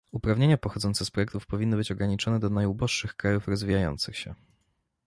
Uprawnienia 0.11 0.57
pochodzące 0.57 1.05
z 1.05 1.11
projektów 1.11 1.45
powinny 1.47 1.77
być 1.77 1.91
ograniczone 1.91 2.39
do 2.39 2.49
najuboższych 2.49 3.15
krajów 3.15 3.47
rozwijających 3.47 4.17
się 4.17 4.35